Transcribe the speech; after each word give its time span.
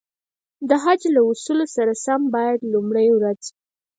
د 0.69 0.71
حج 0.83 1.01
له 1.15 1.21
اصولو 1.31 1.65
سره 1.75 1.93
سم 2.05 2.21
باید 2.35 2.59
لومړی 2.73 3.07
ورځ. 3.17 3.41